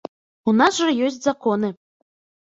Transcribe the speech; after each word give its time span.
У 0.51 0.53
нас 0.61 0.79
жа 0.79 0.87
ёсць 1.07 1.19
законы. 1.25 1.69